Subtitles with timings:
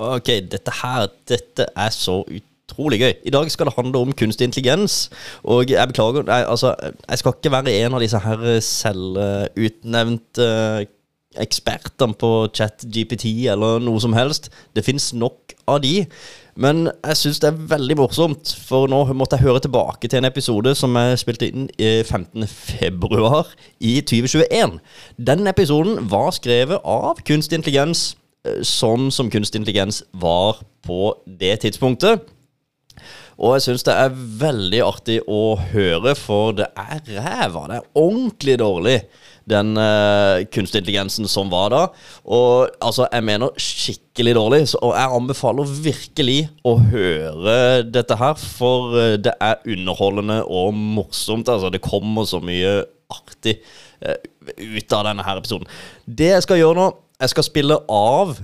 [0.00, 3.12] Ok, dette her Dette er så utrolig gøy.
[3.26, 5.10] I dag skal det handle om kunstig intelligens.
[5.44, 6.74] Og jeg beklager, jeg, altså,
[7.10, 10.46] jeg skal ikke være en av disse her selvutnevnte
[11.38, 14.48] ekspertene på chat-GPT eller noe som helst.
[14.74, 16.06] Det fins nok av de.
[16.60, 20.28] Men jeg syns det er veldig morsomt, for nå måtte jeg høre tilbake til en
[20.28, 22.48] episode som jeg spilte inn i 15.
[22.50, 24.80] februar i 2021.
[25.30, 28.10] Den episoden var skrevet av kunstig intelligens
[28.64, 32.28] sånn som kunstig intelligens var på det tidspunktet.
[33.40, 37.62] Og jeg syns det er veldig artig å høre, for det er ræva.
[37.70, 38.96] Det er ordentlig dårlig,
[39.48, 41.80] den uh, kunstig intelligensen som var da.
[42.28, 44.60] Og altså, jeg mener skikkelig dårlig.
[44.74, 47.56] Så, og jeg anbefaler virkelig å høre
[47.88, 51.48] dette her, for uh, det er underholdende og morsomt.
[51.48, 53.56] Altså, det kommer så mye artig
[54.04, 54.18] uh,
[54.60, 55.72] ut av denne her episoden.
[56.04, 58.38] Det jeg skal gjøre nå jeg skal spille av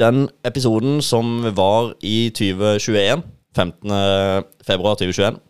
[0.00, 3.22] den episoden som var i 2021.
[3.56, 3.94] 15.
[4.62, 5.40] februar 2021.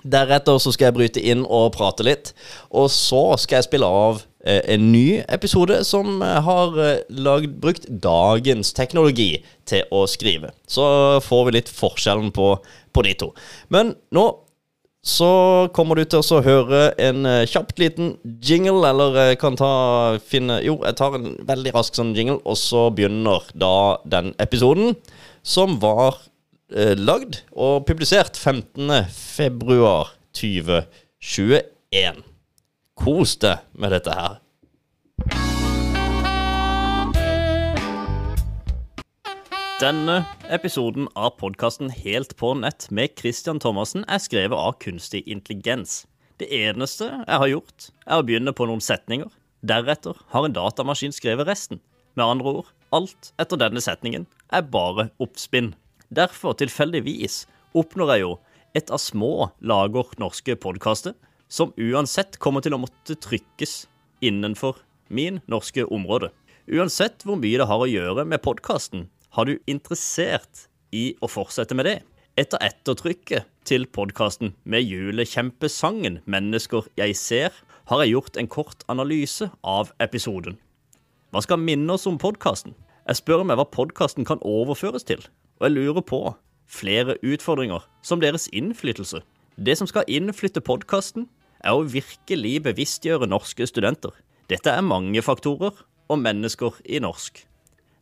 [0.00, 2.32] Deretter så skal jeg bryte inn og prate litt.
[2.72, 7.86] Og så skal jeg spille av eh, en ny episode som har eh, lagd, brukt
[7.88, 10.54] dagens teknologi til å skrive.
[10.66, 10.84] Så
[11.24, 12.54] får vi litt forskjellen på,
[12.92, 13.32] på de to.
[13.68, 14.26] Men nå
[15.00, 19.70] så kommer du til å høre en uh, kjapt liten jingle, eller kan ta
[20.20, 24.92] finne Jo, jeg tar en veldig rask sånn jingle, og så begynner da den episoden,
[25.40, 26.18] som var
[26.76, 29.08] eh, lagd og publisert 15.
[29.08, 32.20] februar 2021.
[33.00, 34.36] Kos deg med dette her.
[39.80, 46.02] Denne episoden av podkasten Helt på nett med Christian Thomassen er skrevet av kunstig intelligens.
[46.36, 49.30] Det eneste jeg har gjort, er å begynne på noen setninger.
[49.64, 51.80] Deretter har en datamaskin skrevet resten.
[52.12, 55.70] Med andre ord, alt etter denne setningen er bare oppspinn.
[56.12, 58.34] Derfor, tilfeldigvis, oppnår jeg jo
[58.76, 61.16] et av små lager norske podkaster
[61.48, 63.86] som uansett kommer til å måtte trykkes
[64.20, 66.28] innenfor min norske område.
[66.68, 71.76] Uansett hvor mye det har å gjøre med podkasten, har du interessert i å fortsette
[71.78, 71.98] med det?
[72.40, 77.54] Etter ettertrykket til podkasten med julekjempesangen 'Mennesker jeg ser',
[77.86, 80.58] har jeg gjort en kort analyse av episoden.
[81.32, 82.74] Hva skal minne oss om podkasten?
[83.06, 85.26] Jeg spør meg hva podkasten kan overføres til,
[85.58, 86.34] og jeg lurer på
[86.66, 89.22] flere utfordringer, som deres innflytelse.
[89.58, 91.28] Det som skal innflytte podkasten,
[91.64, 94.10] er å virkelig bevisstgjøre norske studenter.
[94.48, 95.74] Dette er mange faktorer
[96.08, 97.49] og mennesker i norsk.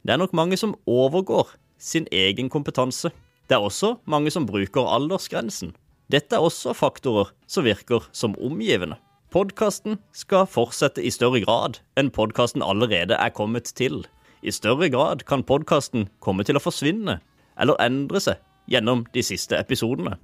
[0.08, 3.10] Det er nok mange som overgår sin egen kompetanse.
[3.44, 5.74] Det er også mange som bruker aldersgrensen.
[6.08, 8.96] Dette er også faktorer som virker som omgivende.
[9.28, 14.06] Podkasten skal fortsette i større grad enn podkasten allerede er kommet til.
[14.40, 17.18] I større grad kan podkasten komme til å forsvinne
[17.60, 18.40] eller endre seg
[18.72, 20.14] gjennom de siste episodene.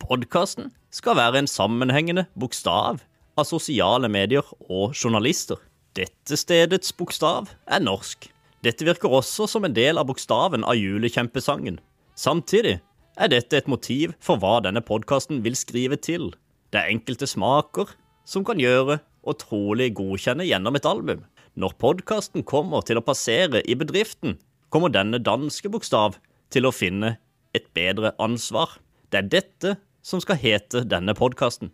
[0.00, 3.04] Podkasten skal være en sammenhengende bokstav
[3.36, 5.60] av sosiale medier og journalister.
[5.92, 8.30] Dette stedets bokstav er norsk.
[8.64, 11.78] Dette virker også som en del av bokstaven av julekjempesangen.
[12.16, 12.78] Samtidig
[13.16, 16.30] er dette et motiv for hva denne podkasten vil skrive til.
[16.72, 17.92] Det er enkelte smaker
[18.28, 21.24] som kan gjøre og trolig godkjenne gjennom et album.
[21.56, 24.36] Når podkasten kommer til å passere i bedriften,
[24.72, 26.18] kommer denne danske bokstav
[26.52, 27.16] til å finne
[27.56, 28.76] et bedre ansvar.
[29.12, 31.72] Det er dette som skal hete denne podkasten.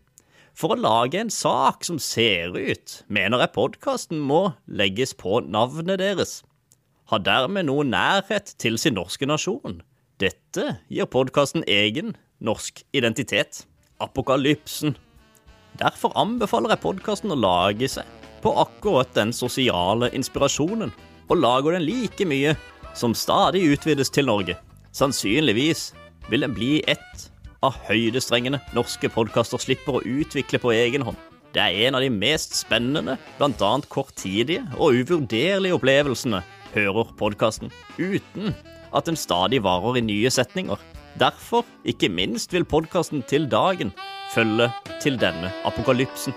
[0.55, 6.03] For å lage en sak som ser ut, mener jeg podkasten må legges på navnet
[6.03, 6.43] deres
[7.11, 9.81] har dermed noe nærhet til sin norske nasjon.
[10.23, 13.65] Dette gir podkasten egen norsk identitet.
[14.03, 14.97] Apokalypsen.
[15.81, 18.09] Derfor anbefaler jeg podkasten å lage seg
[18.43, 20.91] på akkurat den sosiale inspirasjonen,
[21.31, 22.57] og lager den like mye
[22.99, 24.57] som stadig utvides til Norge.
[24.93, 25.93] Sannsynligvis
[26.29, 27.29] vil den bli ett
[27.63, 31.19] av høydestrengene norske podkaster slipper å utvikle på egen hånd.
[31.55, 33.73] Det er en av de mest spennende, bl.a.
[33.93, 36.43] korttidige og uvurderlige opplevelsene
[36.75, 38.55] hører podkasten, uten
[38.93, 40.81] at den stadig varer i nye setninger.
[41.21, 43.93] Derfor, ikke minst, vil podkasten til dagen
[44.35, 44.71] følge
[45.03, 46.33] til denne apokalypsen.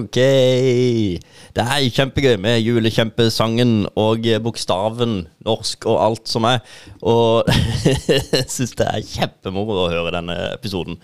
[0.00, 0.18] OK.
[1.50, 6.60] Det er kjempegøy med julekjempesangen og bokstaven norsk og alt som er.
[7.02, 7.48] Og
[8.36, 11.00] jeg syns det er kjempemoro å høre denne episoden.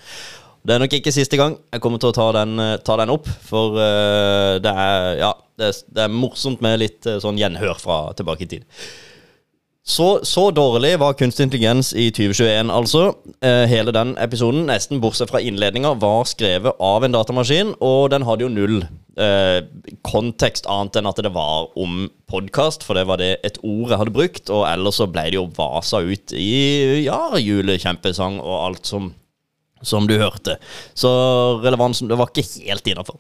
[0.67, 3.13] Det er nok ikke siste gang jeg kommer til å ta den, eh, ta den
[3.15, 7.39] opp, for uh, det, er, ja, det, er, det, er, morsomt med litt uh, sånn
[7.39, 8.67] gjenhør fra tilbake i tid.
[9.87, 13.05] Så, så dårlig var kunstig intelligens i 2021, altså.
[13.39, 18.27] Eh, hele den episoden, nesten bortsett fra innledninga, var skrevet av en datamaskin, og den
[18.27, 19.61] hadde jo null eh,
[20.03, 24.01] kontekst annet enn at det var om podkast, for det var det et ord jeg
[24.01, 24.51] hadde brukt.
[24.51, 29.13] Og ellers så ble det jo vasa ut i ja, julekjempesang og alt som,
[29.87, 30.59] som du hørte.
[30.95, 31.11] Så
[31.63, 33.19] relevansen Det var ikke helt innafor.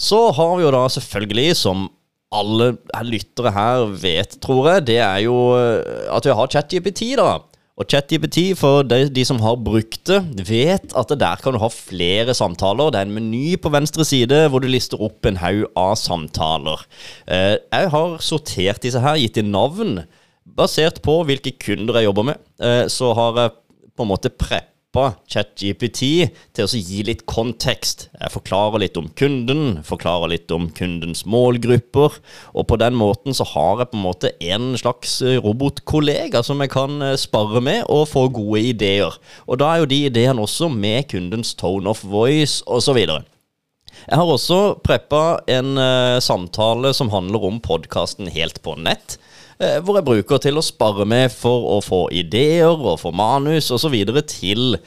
[0.00, 1.88] Så har vi jo da selvfølgelig, som
[2.30, 2.74] alle
[3.04, 7.40] lyttere her vet, tror jeg, det er jo eh, at vi har ChatGPT, da.
[7.80, 11.70] Og ChatGPT, for de, de, som har brukt det, vet at der kan du ha
[11.72, 12.92] flere samtaler.
[12.92, 16.84] Det er en meny på venstre side hvor du lister opp en haug av samtaler.
[17.24, 20.02] Eh, jeg har sortert disse her, gitt dem navn,
[20.44, 22.42] basert på hvilke kunder jeg jobber med.
[22.60, 23.56] Eh, så har jeg
[23.96, 28.08] på en måte preppet hjelpe ChatGPT til å gi litt kontekst.
[28.18, 32.18] Jeg forklarer litt om kunden, forklarer litt om kundens målgrupper.
[32.54, 36.60] Og på den måten så har jeg på en måte en slags eh, robotkollega som
[36.60, 39.14] jeg kan eh, spare med og få gode ideer.
[39.46, 42.98] Og da er jo de ideene også med kundens tone of voice osv.
[42.98, 49.18] Jeg har også preppa en uh, samtale som handler om podkasten Helt på nett.
[49.60, 53.68] Eh, hvor jeg bruker til å spare med for å få ideer og få manus
[53.74, 53.96] osv.
[54.24, 54.78] til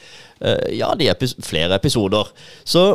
[0.42, 2.32] eh, ja, epis flere episoder.
[2.66, 2.88] Så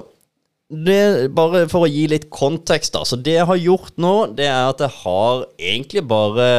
[0.70, 3.06] det, bare for å gi litt kontekst, da.
[3.08, 6.50] Så det jeg har gjort nå, det er at jeg har egentlig bare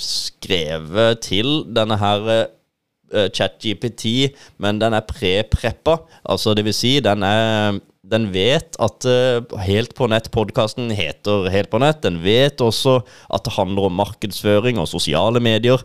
[0.00, 5.98] skrevet til denne her uh, ChatGPT, men den er pre-preppa.
[6.24, 7.76] Altså det vil si, den er
[8.10, 12.02] den vet at uh, Helt på nett-podkasten heter Helt på nett.
[12.04, 13.00] Den vet også
[13.32, 15.82] at det handler om markedsføring og sosiale medier.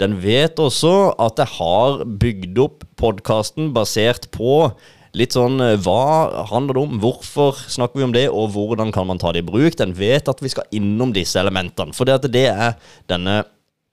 [0.00, 4.66] Den vet også at jeg har bygd opp podkasten basert på
[5.14, 7.00] litt sånn uh, Hva handler det om?
[7.02, 9.78] Hvorfor snakker vi om det, og hvordan kan man ta det i bruk?
[9.80, 11.96] Den vet at vi skal innom disse elementene.
[11.96, 12.76] For det er
[13.10, 13.42] denne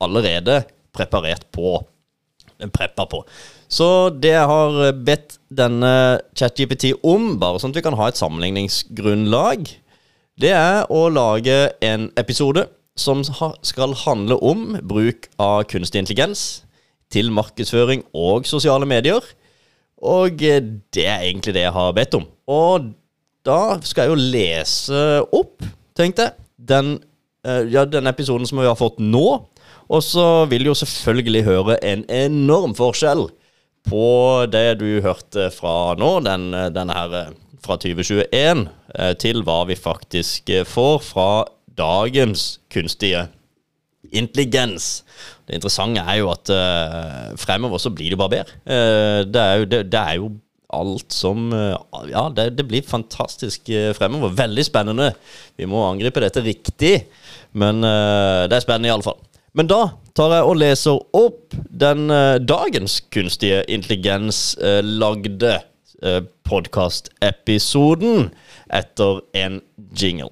[0.01, 0.63] allerede
[0.95, 1.79] preparert på.
[2.73, 3.23] Preppa på.
[3.71, 3.87] Så
[4.19, 9.69] det jeg har bedt denne ChatGPT om, bare sånn at vi kan ha et sammenligningsgrunnlag,
[10.41, 12.65] det er å lage en episode
[12.99, 16.65] som skal handle om bruk av kunstig intelligens
[17.11, 19.23] til markedsføring og sosiale medier.
[20.01, 22.27] Og det er egentlig det jeg har bedt om.
[22.51, 22.91] Og
[23.47, 25.63] da skal jeg jo lese opp,
[25.97, 26.95] tenkte jeg, den,
[27.45, 29.27] eh, ja, den episoden som vi har fått nå.
[29.91, 33.29] Og så vil jo selvfølgelig høre en enorm forskjell
[33.87, 39.61] på det du hørte fra nå, den, denne her eh, fra 2021, eh, til hva
[39.69, 41.29] vi faktisk eh, får fra
[41.77, 43.27] dagens kunstige
[44.11, 45.01] intelligens.
[45.47, 48.57] Det interessante er jo at uh, fremover så blir det bare bedre.
[48.65, 50.31] Uh, det, er jo, det, det, er jo,
[50.71, 51.77] alt som uh,
[52.09, 54.33] Ja, det, det, blir fantastisk fremover.
[54.35, 55.11] Veldig spennende.
[55.55, 56.93] Vi må angripe dette riktig,
[57.55, 59.19] men det er spennende iallfall.
[59.55, 59.81] Men da
[60.17, 65.57] tar jeg og leser opp den uh, dagens kunstige intelligens uh, lagde
[66.03, 68.29] uh, podkastepisoden
[68.71, 69.61] etter en
[69.95, 70.31] jingle.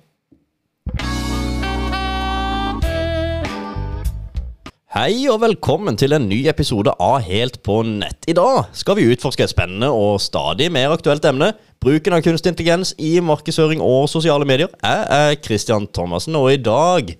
[5.00, 8.26] Hei og velkommen til en ny episode av Helt på nett.
[8.28, 12.52] I dag skal vi utforske et spennende og stadig mer aktuelt emne Bruken av kunstig
[12.52, 14.68] intelligens i markedsføring og sosiale medier.
[14.84, 17.14] Jeg er Christian Thomassen, og i dag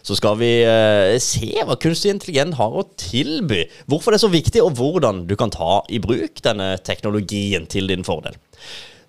[0.00, 3.66] så skal vi eh, se hva kunstig intelligens har å tilby.
[3.84, 7.92] Hvorfor det er så viktig, og hvordan du kan ta i bruk denne teknologien til
[7.92, 8.38] din fordel.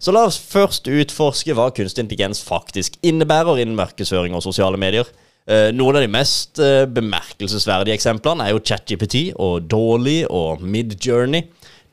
[0.04, 5.08] Så la oss først utforske hva kunstig intelligens faktisk innebærer innen markedsføring og sosiale medier.
[5.48, 11.46] Eh, noen av de mest eh, bemerkelsesverdige eksemplene er jo ChatGPT og Dolly og Midjourney.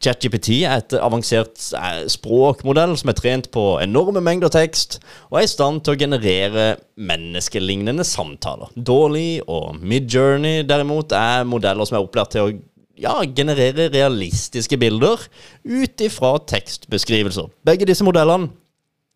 [0.02, 4.98] ChatGPT er et avansert eh, språkmodell som er trent på enorme mengder tekst,
[5.30, 6.66] og er i stand til å generere
[6.98, 8.74] menneskelignende samtaler.
[8.74, 12.52] Dawley og Midjourney derimot er modeller som er opplært til å
[12.98, 15.22] ja, generere realistiske bilder
[15.62, 17.54] ut ifra tekstbeskrivelser.
[17.66, 18.50] Begge disse modellene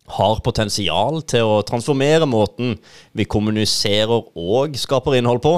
[0.09, 2.77] har potensial til å transformere måten
[3.17, 5.55] vi kommuniserer og skaper innhold på,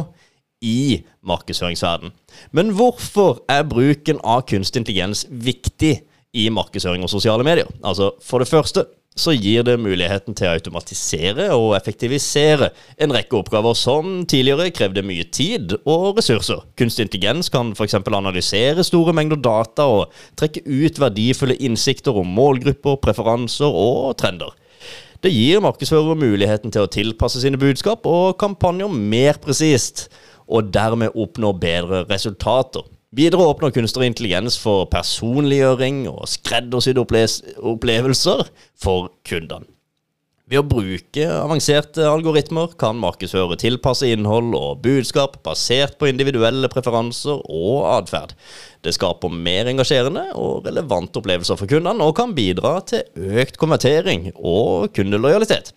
[0.62, 2.12] i markedsføringsverden.
[2.54, 5.96] Men hvorfor er bruken av kunstig intelligens viktig
[6.38, 7.70] i markedsføring og sosiale medier?
[7.82, 8.86] Altså, For det første
[9.18, 12.70] så gir det muligheten til å automatisere og effektivisere
[13.02, 16.64] en rekke oppgaver som tidligere krevde mye tid og ressurser.
[16.80, 17.98] Kunstig intelligens kan f.eks.
[18.08, 24.56] analysere store mengder data og trekke ut verdifulle innsikter om målgrupper, preferanser og trender.
[25.22, 30.08] Det gir markedsførere muligheten til å tilpasse sine budskap og kampanjer mer presist
[30.48, 32.88] og dermed oppnå bedre resultater.
[33.12, 38.46] Videre åpner kunstig intelligens for personliggjøring og skreddersydde opplevelser
[38.80, 39.68] for kundene.
[40.48, 47.44] Ved å bruke avanserte algoritmer kan markedsføre tilpasse innhold og budskap basert på individuelle preferanser
[47.52, 48.32] og atferd.
[48.84, 53.04] Det skaper mer engasjerende og relevante opplevelser for kundene, og kan bidra til
[53.44, 55.72] økt konvertering og kundelojalitet.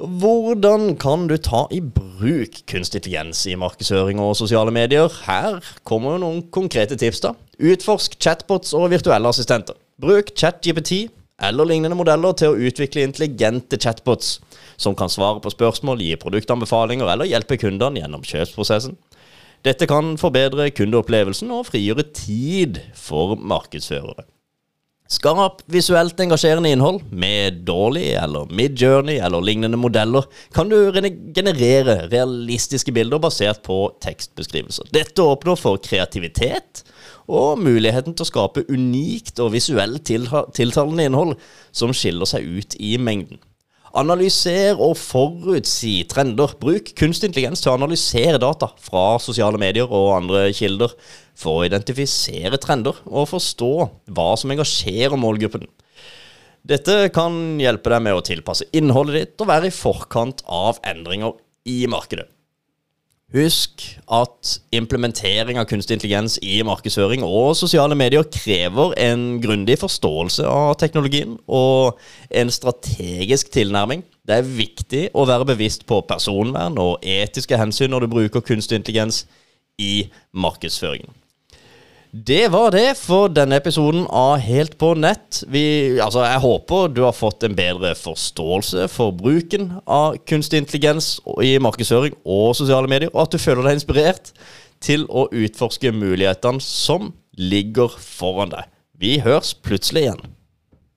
[0.00, 5.12] Hvordan kan du ta i bruk kunstig intelligens i markedsføring og sosiale medier?
[5.26, 7.20] Her kommer jo noen konkrete tips.
[7.20, 7.34] da.
[7.60, 9.76] Utforsk chatbots og virtuelle assistenter.
[10.00, 11.10] Bruk ChatGPT
[11.42, 14.38] eller lignende modeller til å utvikle intelligente chatbots
[14.80, 18.96] som kan svare på spørsmål, gi produktanbefalinger eller hjelpe kundene gjennom kjøpsprosessen.
[19.64, 24.24] Dette kan forbedre kundeopplevelsen og frigjøre tid for markedsførere.
[25.10, 30.76] Skap visuelt engasjerende innhold med dårlig eller mid-journey eller lignende modeller kan du
[31.34, 34.86] generere realistiske bilder basert på tekstbeskrivelser.
[34.94, 36.84] Dette åpner for kreativitet
[37.26, 41.34] og muligheten til å skape unikt og visuelt tiltalende innhold
[41.74, 43.42] som skiller seg ut i mengden.
[43.98, 46.52] Analyser og forutsi trender.
[46.62, 50.94] Bruk kunstig intelligens til å analysere data fra sosiale medier og andre kilder
[51.34, 53.70] for å identifisere trender og forstå
[54.14, 55.66] hva som engasjerer målgruppen.
[56.62, 61.34] Dette kan hjelpe deg med å tilpasse innholdet ditt og være i forkant av endringer
[61.66, 62.28] i markedet.
[63.30, 70.48] Husk at implementering av kunstig intelligens i markedsføring og sosiale medier krever en grundig forståelse
[70.50, 72.00] av teknologien og
[72.34, 74.02] en strategisk tilnærming.
[74.26, 78.80] Det er viktig å være bevisst på personvern og etiske hensyn når du bruker kunstig
[78.80, 79.22] intelligens
[79.78, 81.19] i markedsføringen.
[82.10, 85.44] Det var det for denne episoden av Helt på nett.
[85.46, 91.12] Vi, altså, jeg håper du har fått en bedre forståelse for bruken av kunstig intelligens
[91.38, 94.32] i markedsføring og sosiale medier, og at du føler deg inspirert
[94.82, 98.66] til å utforske mulighetene som ligger foran deg.
[98.98, 100.39] Vi høres plutselig igjen.